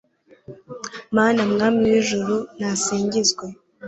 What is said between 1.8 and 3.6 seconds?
w'ijuru, nasingizwe